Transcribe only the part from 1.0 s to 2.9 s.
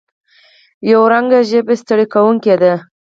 رنګي ژبه ستړې کوونکې ده.